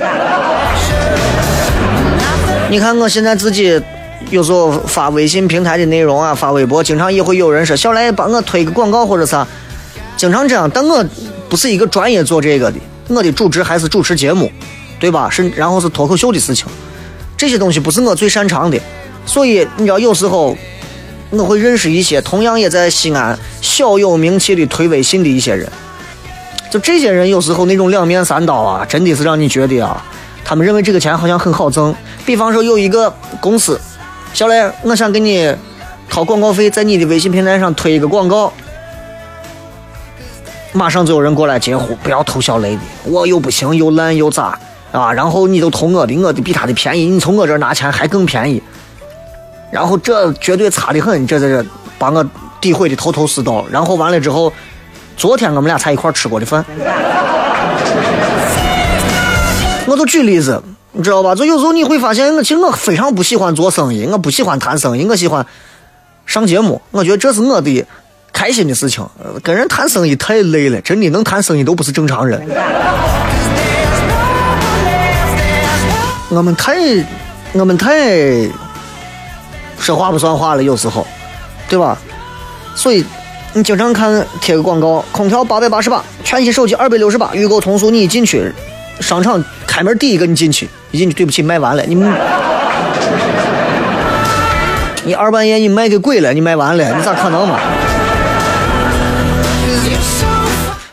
[2.68, 3.81] 你看我现在自己
[4.28, 9.46] 有时候发微信平台的内容啊，发微博，经常也会有人说小来帮我推个广告或者啥，
[10.18, 10.70] 经常这样。
[10.70, 11.02] 但我
[11.48, 12.78] 不是一个专业做这个的，
[13.09, 14.52] 我的主职还是主持节目，
[15.00, 15.31] 对吧？
[15.31, 16.66] 是然后是脱口秀的事情，
[17.38, 18.78] 这些东西不是我最擅长的，
[19.24, 20.55] 所以你知道有时候
[21.31, 25.66] 我会认识一些同样也在西安小有名气的推微信的一些人，
[26.73, 30.03] 就这些人有时候那种两面三刀啊，真的是让你觉得啊。
[30.43, 33.79] 他们认为这个钱好像很好挣，比方说有一个公司，
[34.33, 35.55] 小雷，我想给你
[36.09, 38.51] 掏广告费，在你的微信平台上推一个广告，
[40.73, 44.59] 马上就有人过来截胡，不要投小雷的，我又不行又烂又渣
[44.93, 48.63] 啊，然后你都投我的，我的比他的便宜，你从我这儿拿钱还更便宜，
[49.71, 52.25] 然后这绝对差的很，这这这把我
[52.63, 54.51] 诋毁的头头是道，然后完了之后，
[55.16, 56.64] 昨天我们俩才一块吃过的饭。
[59.87, 61.35] 我就举例子，你知道吧？
[61.35, 65.44] 就有时候你会发现，我其实我非常不喜欢做生意，我不喜欢谈生意，我喜欢
[66.25, 66.81] 上节目。
[66.90, 67.85] 我觉得这是我的
[68.33, 69.05] 开心的事情。
[69.42, 72.40] 跟人谈生意太累了，真的能谈生意都不是正常人。
[76.31, 76.75] 我们太，
[77.53, 78.48] 我们太
[79.79, 81.07] 说话不算话了，有时候，
[81.68, 81.98] 对吧？
[82.75, 83.05] 所以
[83.55, 88.51] 你经常看贴个广告，空调八百八十八，全新手机二百六十八，预购通俗，你一进去。
[89.01, 91.95] 商场开门第一个你进去，一进去对不起卖完了，你
[95.05, 97.59] 你二半夜你卖给鬼了，你卖完了，你咋可能嘛？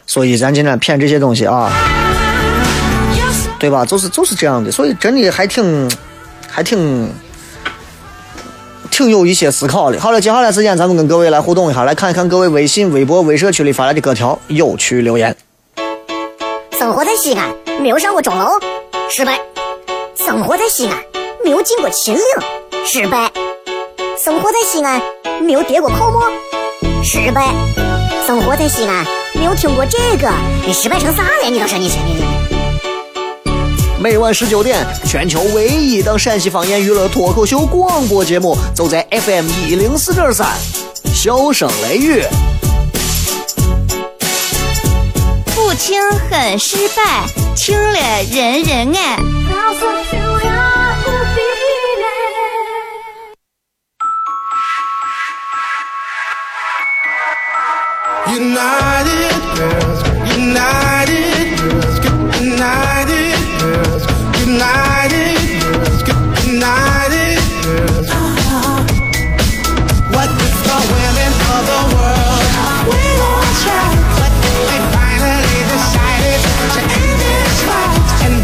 [0.05, 1.71] 所以咱今天骗这些东西啊，
[3.59, 3.85] 对吧？
[3.85, 5.89] 就是就是这样的，所以真的还挺
[6.49, 7.09] 还挺
[8.99, 9.97] 挺有一些思考的。
[9.97, 15.33] 好了，接下来时间咱们跟各位来互动一下，来看一看各位微信、微博、微社区里发来的各条有趣留言。
[16.77, 17.49] 生活在西安。
[17.81, 18.45] 没有上过钟楼，
[19.09, 19.35] 失败；
[20.13, 20.97] 生活在西安，
[21.41, 22.21] 没有进过秦岭，
[22.85, 23.29] 失败；
[24.21, 25.01] 生活在西安，
[25.41, 26.29] 没有跌过泡沫，
[27.01, 27.43] 失败；
[28.27, 30.29] 生活在西安，没有听过这个，
[30.67, 31.49] 你失败成啥了？
[31.49, 32.38] 你倒是你你你！
[34.01, 40.47] 每晚十九点，全球唯一档陕西方言娱乐脱口秀广播节目，就在 FM 一零四点三，
[41.13, 42.23] 笑声雷雨。
[45.53, 47.25] 不听很失败，
[47.57, 47.99] 听了
[48.31, 49.19] 人人爱。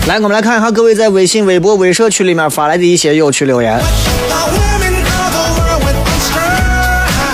[0.08, 3.82] 来，我们来看一下各位在微信、微博、微社区里面发来的一些有趣留言。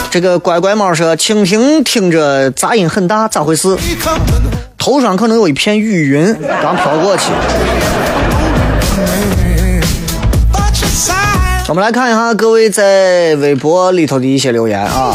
[0.09, 3.77] 这个乖乖猫说：“蜻蜓听着杂音很大，咋回事？
[4.77, 7.23] 头上可能有一片雨云刚飘过去。”
[11.67, 15.13] 我们来看一下各位在微博里头的一些留言啊。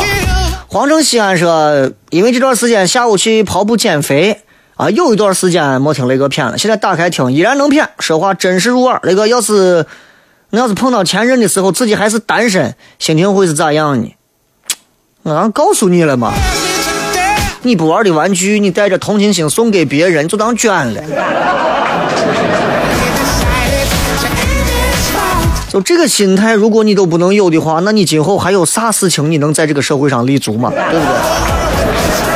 [0.67, 4.41] 黄城西安说：“因为这段时间下午去跑步减肥。”
[4.77, 9.01] 啊，有一段时间没听雷哥片了，现在打开听，依然能骗，说话真实入耳。
[9.05, 9.87] 雷哥要是，
[10.51, 14.15] 我要是碰到前任的时候，自己还是单身，心情会是咋样呢？
[15.23, 16.31] 我刚告诉你了嘛，
[17.63, 21.03] 你不玩的玩具，你带着同情心送给别人，就当捐了。
[25.73, 30.71] 就这个心态，如果你都不能有的话，那你今后还有啥事情你能在这个社会上立足吗？
[30.71, 32.36] 对不对？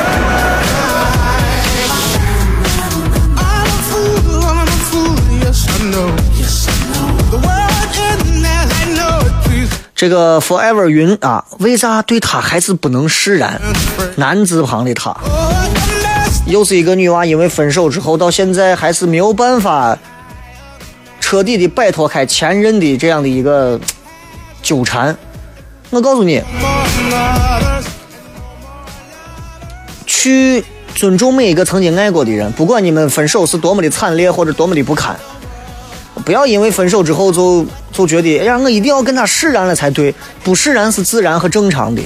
[10.00, 13.60] 这个 Forever 云啊，为啥对他还是不能释然？
[14.16, 15.14] 男字旁的他，
[16.46, 19.98] 又是一个女娃，因为分手之后到现在还是没有办法
[21.20, 23.78] 彻底的摆脱开前任的这样的一个
[24.62, 25.14] 纠缠。
[25.90, 26.42] 我告诉你，
[30.06, 35.14] 去尊重每一个曾经爱过的人，不管你们分手是多么的惨烈或者多么的不堪，
[36.24, 40.14] 不要因为分手之后就就觉得，哎呀，我一定要跟他释然了才对，
[40.44, 42.02] 不释然是自然和正常的。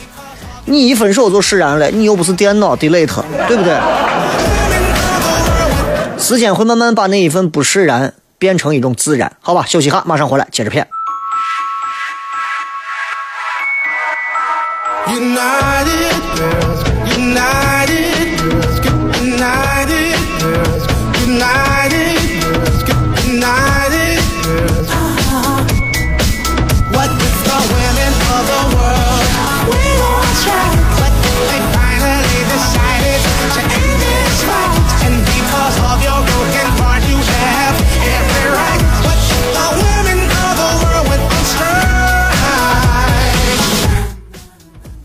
[0.66, 3.78] 你一分手就释然了，你又不是电脑 delete，对不对？
[6.18, 9.64] 时间会慢慢把那一份不释然变成一种自然，好吧？
[9.66, 10.88] 休息哈，马上回来接着骗。
[15.06, 16.80] United girls,
[17.14, 17.63] united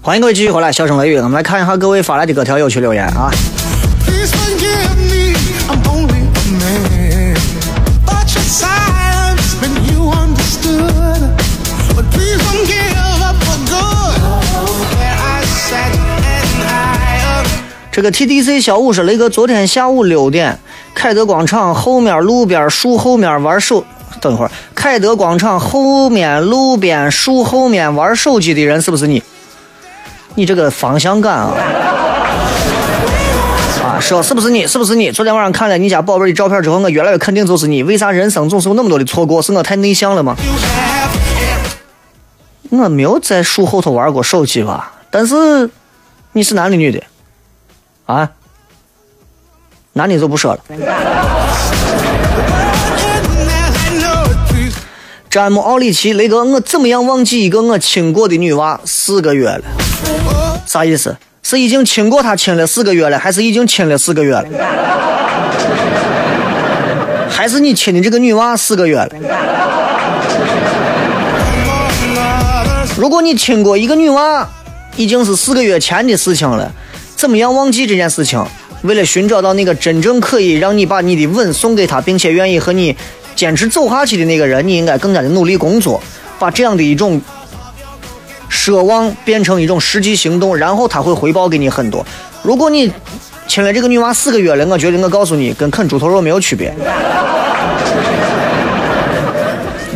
[0.09, 3.29] 欢迎各位继续回来，笑声雷雨，我们来看一下各位发来的各条有趣留言啊。
[17.91, 20.57] 这个 TDC 小五是，雷哥昨天下午六点，
[20.95, 23.85] 凯德广场后面路边树后面玩手，
[24.19, 29.21] 等一会儿，凯德广场后面路边树后面玩手机的人是不是你？
[30.39, 31.51] 你这个方向感啊！
[33.83, 34.65] 啊，说是不是你？
[34.65, 35.11] 是不是你？
[35.11, 37.83] 昨天晚上看了你家宝贝的照片之后，我越来越肯定就是你。
[37.83, 39.41] 为啥人生总是有那么多的错过？
[39.41, 40.37] 是我太内向了吗？
[42.69, 44.93] 我没有在树后头玩过手机吧？
[45.09, 45.69] 但是
[46.31, 47.03] 你是男的女的？
[48.05, 48.31] 啊？
[49.91, 50.59] 男的就不说了。
[55.29, 59.61] 詹姆·奥里奇，雷哥，我怎么样忘记一个我亲过的女娃四个月了？
[60.65, 61.15] 啥意思？
[61.43, 64.45] 是已经亲过她亲了四个月了，还是已经亲了四个月了？
[67.29, 69.09] 还是你亲的这个女娃四个月了？
[72.97, 74.49] 如果你亲过一个女娃，
[74.95, 76.71] 已经是四个月前的事情了，
[77.15, 78.43] 怎么样忘记这件事情？
[78.81, 82.95] 为了寻找到那个真正可以让你把你的吻送给她，并且愿意和你
[83.39, 86.03] 坚持走下去的那个人，你应该更加的努力工作，
[86.37, 87.21] 把这样的一种
[88.51, 92.05] 奢望变成一种实际行动，然后他会回报给你很多。
[92.43, 92.91] 如果你
[93.47, 96.73] 亲了这个女娃四个月了，我觉得我告诉你，跟啃猪头肉没有区别。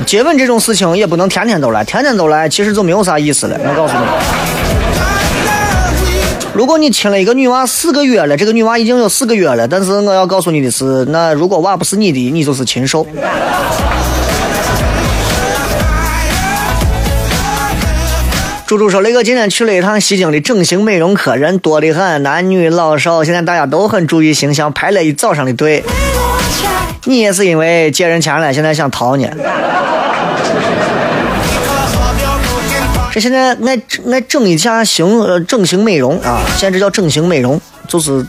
[0.08, 3.60] 接吻这种事情也不能天天都来，天天都来其实就没有啥意思了。
[3.62, 4.06] 我告诉你，
[6.54, 13.08] 如果你亲了一个女娃四个月了，这个女娃已经有四个月了，但是我要告诉你的是，那如果娃不是你的，你就是禽兽。
[18.68, 25.84] 猪猪说：“雷哥今天去了一趟西京的整形美容科，人多得很，男女老少，现在大家都很注意形象，排了一早上的队。
[27.06, 29.28] 你也是因为借人钱了，现在想逃呢？
[33.14, 33.80] 这现在爱
[34.12, 38.26] 爱整一下形呃整形美容啊，现在这叫整形美容，就是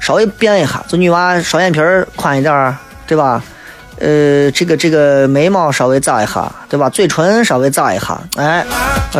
[0.00, 2.76] 稍微变一下，就女娃双眼皮儿宽一点儿，
[3.06, 3.40] 对吧？
[4.00, 6.90] 呃，这个这个眉毛稍微扎一下，对吧？
[6.90, 8.66] 嘴唇稍微扎一下，哎，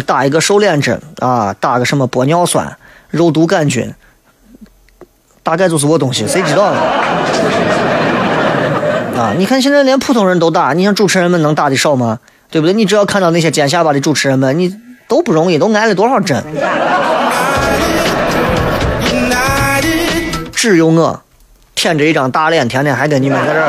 [0.05, 2.77] 打一个瘦脸针啊，打个什么玻尿酸、
[3.09, 3.95] 肉毒杆菌，
[5.45, 6.81] 大概就是我东西，谁知道呢？
[9.17, 12.19] 啊，你看现在连普通人都打，你像主持人们能打的少吗？
[12.53, 12.75] 对不对？
[12.75, 14.77] 你只要看到那些尖下巴的主持人们，你
[15.09, 16.45] 都不容易，都挨了多少针？
[20.53, 21.23] 只有我
[21.75, 23.61] 舔着一张大脸，天天还跟你们在这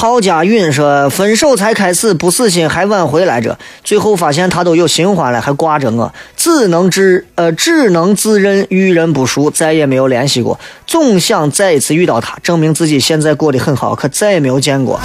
[0.00, 10.60] 陶家允说，分手才开始，不死心还挽回来着，最后发现他都有新欢了，还挂着我，只能自呃只能自认遇人不淑，再也没有联系过。
[10.86, 15.00] 总想再一次遇到他，证明自己现在过得很好，可再也没有见过。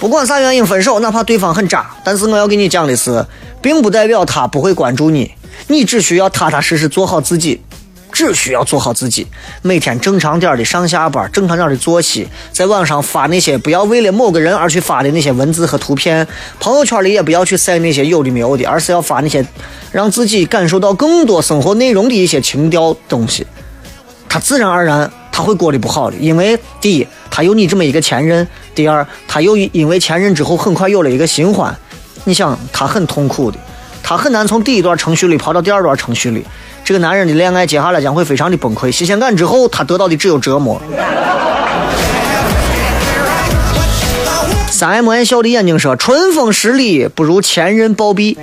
[0.00, 3.22] 不管啥原因分手，哪怕对方很渣，但是我要给你讲的是，
[3.60, 5.32] 并不代表他不会关注你，
[5.66, 7.60] 你只需要踏踏实实做好自己。
[8.18, 9.24] 只需要做好自己，
[9.62, 16.26] 每天正常点的上下班，正常点的作息，在网上发那些不要为了某个人而去发的那些文字和图片，
[16.58, 19.46] 朋友圈里也不要去晒那些有的没有的，而是要发那些
[19.92, 23.46] 让自己感受到更多生活内容的一些情调东西。
[24.28, 28.44] 他自然而然他会过得不好的，因为第一，他有你这么一个前任；
[28.74, 31.72] 第二，他又因为前任之后很快有了一个新欢。
[32.24, 33.56] 你想，他很痛苦的，
[34.02, 36.44] 他很难从第一段程序里跑到第二段程序里。
[36.88, 40.80] 这个男人的恋爱接下来将会非常的崩溃，新鲜感之后，他得到的只有折磨。
[44.70, 48.38] 三 M 爱笑的眼睛说：“春风十里不如前任暴毙。”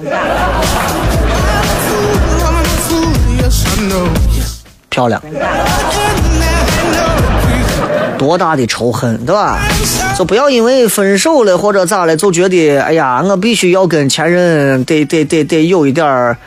[4.91, 5.19] 漂亮，
[8.19, 9.57] 多大的仇恨，对吧？
[10.15, 16.37] 就不要因为分手了或者咋了，就觉得哎呀，我必须要跟前任得得得得有一点儿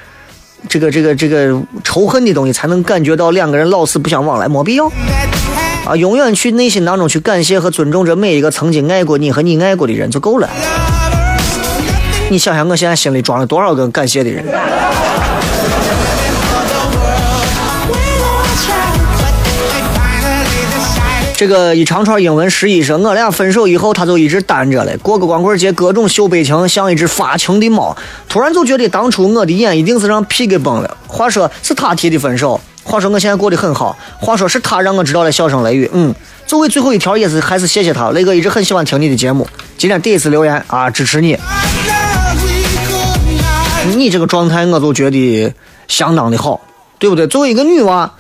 [0.69, 4.87] 这个这个这个仇恨的东西，才能感觉到两个人老死不相往来，没必要
[5.87, 5.95] 啊！
[5.97, 10.49] 永远去内心当中去感谢和尊重着每一个曾经爱过你和你爱过的人就够了。
[12.31, 14.45] 你想想，我现在心里装了多少个感谢的人？
[21.39, 24.99] 这个一长串英文十一说，我俩分手以后，他就一直单着了。
[24.99, 27.97] 过个光棍节，各种秀悲情，像一只发情的猫。
[28.29, 30.97] 突然就觉得当初我的眼一定是让屁给崩了。
[31.07, 33.97] 话说是他提的分手，话说我现在过得很好。
[34.19, 35.89] 话说是他让我知道了笑声雷雨。
[35.93, 36.13] 嗯，
[36.45, 38.11] 作为最后一条，也是还是谢谢他。
[38.11, 41.39] 雷哥一直很喜欢听你的节目，今天第一次留言啊，支持你。
[43.95, 45.55] 你这个状态，我就觉得
[45.87, 46.61] 相当的好，
[46.99, 47.29] 对不对？
[47.29, 48.13] 作为一个女娃。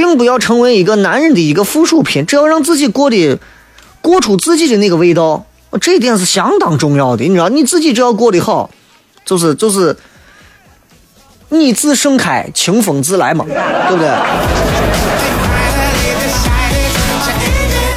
[0.00, 3.38] 并不要成为一个男人的一个附属品，只要让自己过得
[4.00, 5.44] 过出自己的那个味道，
[5.78, 7.24] 这一点是相当重要的。
[7.24, 8.70] 你知道，你自己只要过得好，
[9.26, 9.94] 就是就是
[11.50, 14.08] 你自盛开，清风自来嘛，对不对？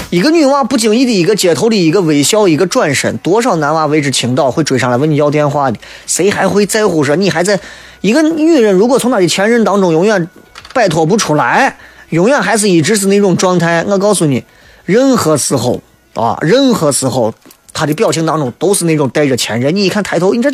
[0.09, 7.57] 一个女娃不经意的一个街头的一个微笑，一个转身，多少男娃为之倾倒，会追上来问你要电话的，谁还会在乎说你还在？
[8.01, 10.27] 一个女人如果从她的前任当中永远
[10.73, 11.77] 摆脱不出来。
[12.14, 13.84] 永远还是一直是那种状态。
[13.88, 14.43] 我告诉你，
[14.86, 15.82] 任何时候
[16.14, 17.34] 啊，任何时候，
[17.74, 19.76] 他的表情当中都是那种带着前任。
[19.76, 20.51] 你一看抬头，你这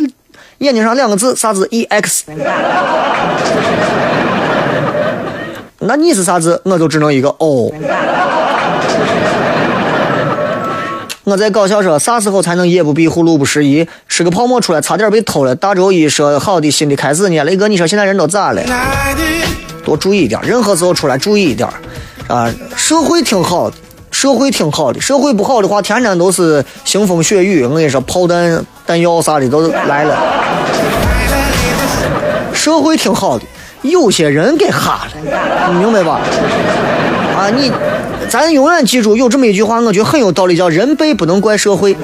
[0.59, 2.23] 眼睛上两个字啥子？E X。
[5.79, 6.61] 那你是啥子？
[6.63, 7.69] 我就只能一个哦。
[11.29, 13.87] 我在搞笑说，啥时候才能夜不闭户，路不拾遗？
[14.07, 15.53] 吃个泡沫出来，差点被偷了。
[15.53, 18.61] 大周一说好的新的开始呢，雷哥，你说现在人都咋了？
[19.85, 21.69] 多注意一点，任何时候出来注意一点，
[22.27, 23.75] 啊，社会挺好的，
[24.09, 27.63] 社会挺好的，社会不好的话，天天都是腥风血雨。
[27.63, 30.17] 我跟你说，炮弹、弹药啥的都来了。
[32.53, 33.45] 社会挺好的，
[33.83, 36.19] 有些人给哈了，你明白吧？
[37.39, 37.71] 啊，你，
[38.27, 41.95] 咱永远记住有这么一句话，我觉得很有道理，叫人背不能怪社会。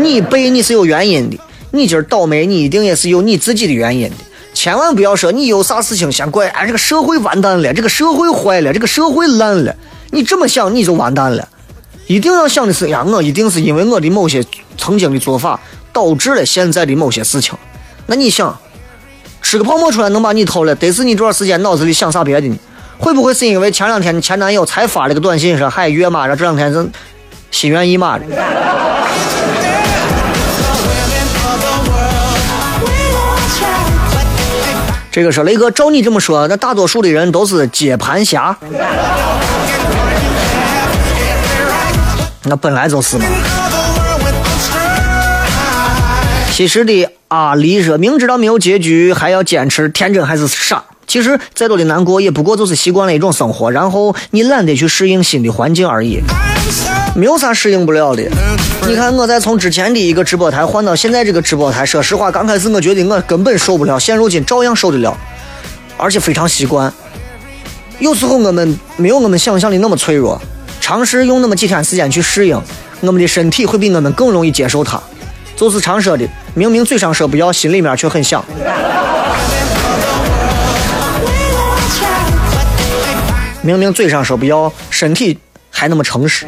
[0.00, 1.38] 你背你是有原因的，
[1.70, 4.16] 你今儿倒霉，你一定也是有你自己的原因的。
[4.52, 9.74] 千万不要说你有啥事情先怪，哎，这个社会完蛋了，这个社会坏了，这个社会烂了。
[10.10, 11.48] 你这么想你就完蛋了。
[12.06, 14.44] 一定要想的是呀，我一定是因为我的某些
[14.76, 15.58] 曾经的做法
[15.90, 17.54] 导致了现在的某些事情。
[18.04, 18.54] 那你想，
[19.40, 22.58] 吃个泡沫出来能把你偷了，得是你这段时间脑子里想啥别的呢？
[23.04, 26.88] 会不会是因为前两天前男友才发了个短信说嗨约嘛，这两天是
[27.50, 28.24] 心猿意马的？
[35.12, 38.56] 这个说雷哥，照你这么说，那大多数的人都是接盘侠。
[42.44, 43.26] 那本来就是嘛。
[46.50, 50.82] 其实的阿离说，明知道没有结局还要坚持，天真还是傻？
[51.06, 56.20] 其实再多的难过，也不过就是习惯了一种生活，然后你懒得去适应新的环境而已。
[57.14, 58.22] 没有啥适应不了的。
[58.88, 65.16] 你看，我在从之前的一个直播台换到现在这个直播台，说实话，刚开始我觉得我根本受不了，现如今照样受得了，
[65.96, 66.92] 而且非常习惯。
[68.00, 70.40] 有时候我们没有我们想象的那么脆弱，
[70.80, 72.60] 尝试用那么几天时间去适应，
[73.00, 75.00] 我们的身体会比我们更容易接受它。
[75.54, 78.44] 就是常说的，明明嘴上说不要，心里面却很想。
[83.64, 85.38] 明明嘴上说不要，身体
[85.70, 86.46] 还那么诚实。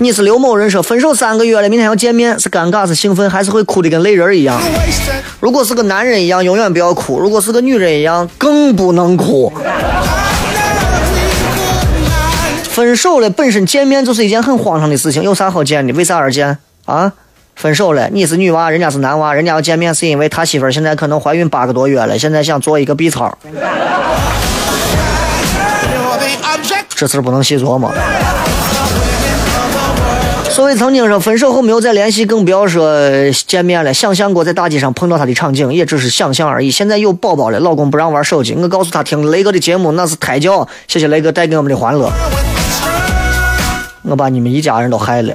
[0.00, 4.60] 你是刘某人说分手三个月了，明天要见面，是尴尬是兴奋，还是会哭的跟泪人一样？
[5.38, 9.52] 如果是个男人一样，永远不要哭；如果是个女人一样，更不能哭。
[12.70, 15.92] 分手了，本身见面就是一件很荒唐的事情，有啥好见的？
[15.92, 17.12] 为啥而见啊？
[17.58, 23.36] 分手了，你是女娃，人家是男娃，人家要见面是因为他媳妇儿现在可能怀孕八个多月了，现在想做一个 B 超，
[26.90, 27.92] 这事儿不能细琢磨。
[30.48, 32.96] 所谓曾经说分手后没有再联系，更不要说
[33.48, 33.92] 见面了。
[33.92, 36.70] 想象过在大街上碰到他的场景，也只是想象而已。
[36.70, 42.08] 现在有宝宝了，老公不让玩手机，我告诉他听雷哥的节目那是胎教，谢谢雷哥带给我们的欢乐。
[44.02, 45.34] 我把你们一家人都害了。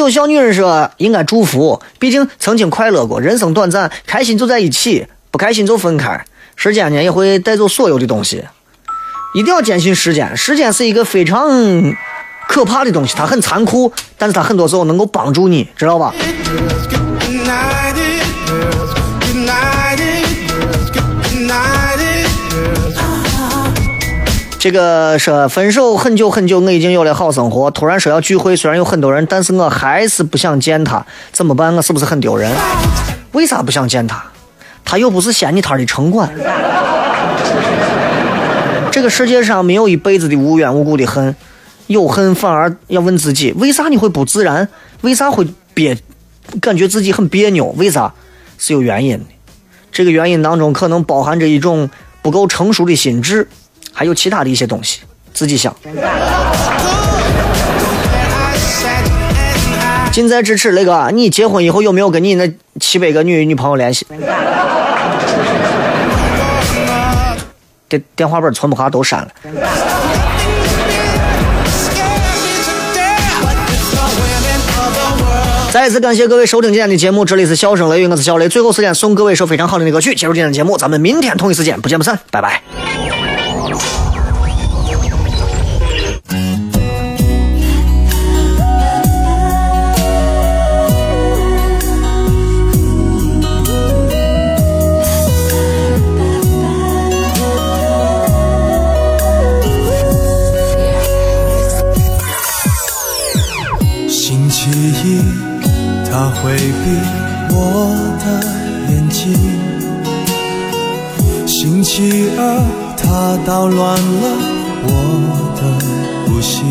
[0.00, 6.24] 有小女人说：“应该祝福，毕竟曾经快乐过，人生短暂，开心就在一起，不开心就分开。
[6.56, 8.44] 时间呢也会带走所有的东西，
[9.34, 10.36] 一定要坚信时间。
[10.36, 11.48] 时间是一个非常
[12.48, 16.14] 可怕的东西，它很残酷，但是它很多时候能够帮助你，知道吧？
[24.60, 31.74] 这个说分手很久很久，我已经有了好生活，突然说要聚会，虽然有很多人，但是我还是不想见他，怎么办？
[31.74, 32.54] 我是不是很丢人？
[33.32, 34.22] 为啥不想见他？
[34.84, 36.30] 他又不是仙你摊的城管。
[38.92, 41.34] 这个世界上没有一辈子的无缘无故的恨，
[41.86, 44.68] 有恨反而要问自己，为啥你会不自然？
[45.00, 45.96] 为啥会别，
[46.60, 47.64] 感觉自己很别扭？
[47.78, 48.12] 为啥？
[48.58, 49.24] 是有原因的。
[49.90, 51.88] 这个原因当中可能包含着一种
[52.20, 53.48] 不够成熟的心智，
[53.92, 55.00] 还有其他的一些东西，
[55.32, 55.74] 自己想。
[60.12, 64.06] 近在咫尺，雷哥，你结婚以后有没有跟你那七百个女女朋友联系？
[67.88, 69.28] 电电话本存不下都删了。
[75.72, 78.48] 再一次感谢各位收听今天的节目，这里是笑声雷雨，我是小雷。
[78.48, 82.60] 最后时间送各位一首非常好听的歌曲，结束今天的节目，咱们明天同一时间不见不散，拜拜。
[104.08, 105.22] 星期一，
[106.10, 106.84] 他回避
[107.52, 107.56] 我
[108.18, 108.24] 的
[108.92, 109.18] 眼睛；
[111.46, 112.40] 星期二，
[113.10, 114.38] 怕捣乱了
[114.84, 114.88] 我
[115.56, 115.62] 的
[116.24, 116.62] 呼吸；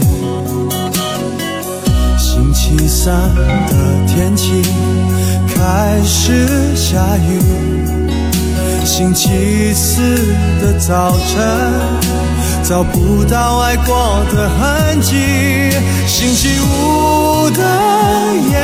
[2.17, 3.73] 星期三的
[4.07, 4.61] 天气
[5.53, 7.41] 开始下雨；
[8.85, 10.01] 星期四
[10.61, 11.35] 的早晨。
[12.63, 15.17] 找不到爱过的痕迹。
[16.07, 17.61] 星期五的
[18.49, 18.57] 夜，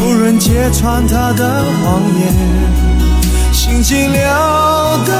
[0.00, 3.01] 不忍揭穿他的谎言。
[3.52, 4.16] 心寂寥
[5.04, 5.12] 的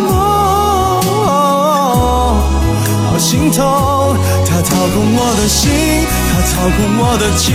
[0.00, 0.10] 梦，
[3.06, 3.62] 好心痛。
[4.44, 5.70] 他操控我的心，
[6.32, 7.54] 他操控我的情，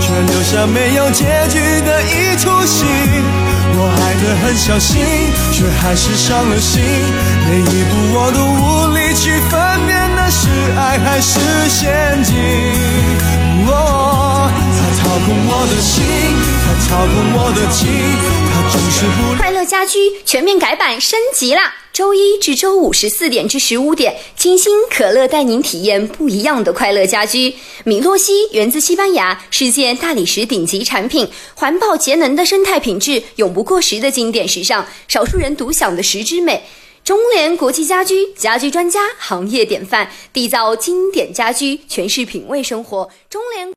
[0.00, 2.86] 却留下没有结局的一出戏。
[3.76, 5.02] 我爱得很小心，
[5.52, 6.80] 却还是伤了心。
[7.50, 10.48] 每一步我都无力去分辨那是
[10.78, 12.34] 爱还是陷阱。
[13.68, 16.00] 哦，他操控我的心，
[16.64, 17.84] 他操控我的情，
[19.38, 21.74] 快乐家居全面改版升级啦！
[21.92, 27.54] 周一至周五十四点至十五点，清新可乐带您体验不一样的快乐家居。
[27.84, 36.62] 米洛西源自西班牙，世界大理石顶级产品，环保节能的生态品质，永不过时的经典时尚，少数人独享的石之美。
[37.02, 43.10] 中联国际家居家居专家，行业典范，缔造经典家居，诠释品味生活。
[43.28, 43.68] 中联。